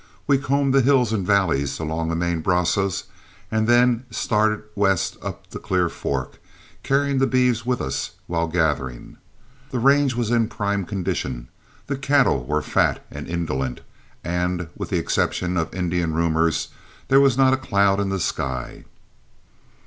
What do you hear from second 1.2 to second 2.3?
valleys along the